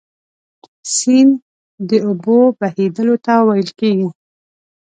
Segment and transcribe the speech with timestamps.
[0.95, 1.33] سیند
[1.89, 4.09] د اوبو بهیدلو ته ویل کیږي.